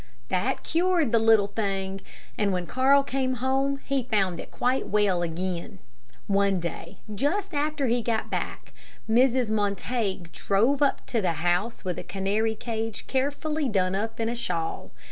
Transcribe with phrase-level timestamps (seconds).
[0.29, 2.01] That cured the little thing,
[2.35, 5.77] and when Carl came home, he found it quite well again.
[6.25, 8.73] One day, just after he got back,
[9.07, 9.51] Mrs.
[9.51, 14.35] Montague drove up to the house with a canary cage carefully done up in a
[14.35, 14.89] shawl.